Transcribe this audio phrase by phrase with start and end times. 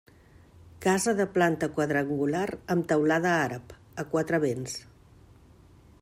[0.85, 4.79] Casa de planta quadrangular amb teulada àrab, a quatre vents.